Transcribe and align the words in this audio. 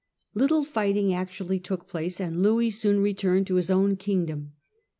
Little 0.33 0.63
fighting 0.63 1.13
actually 1.13 1.59
took 1.59 1.87
place, 1.87 2.19
and 2.19 2.41
Louis 2.41 2.71
soon 2.71 3.01
re 3.01 3.13
turned 3.13 3.45
to 3.45 3.55
his 3.57 3.69
own 3.69 3.97
kingdom. 3.97 4.53